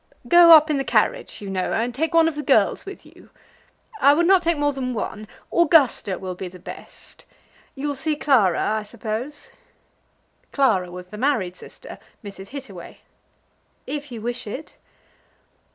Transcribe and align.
"Go 0.27 0.49
up 0.57 0.71
in 0.71 0.77
the 0.79 0.83
carriage, 0.83 1.43
you 1.43 1.49
know, 1.51 1.73
and 1.73 1.93
take 1.93 2.15
one 2.15 2.27
of 2.27 2.33
the 2.33 2.41
girls 2.41 2.87
with 2.87 3.05
you. 3.05 3.29
I 3.99 4.15
would 4.15 4.25
not 4.25 4.41
take 4.41 4.57
more 4.57 4.73
than 4.73 4.95
one. 4.95 5.27
Augusta 5.53 6.17
will 6.17 6.33
be 6.33 6.47
the 6.47 6.57
best. 6.57 7.23
You'll 7.75 7.93
see 7.93 8.15
Clara, 8.15 8.59
I 8.59 8.81
suppose." 8.81 9.51
Clara 10.51 10.89
was 10.89 11.09
the 11.09 11.19
married 11.19 11.55
sister, 11.55 11.99
Mrs. 12.23 12.47
Hittaway. 12.47 13.01
"If 13.85 14.11
you 14.11 14.21
wish 14.21 14.47
it." 14.47 14.75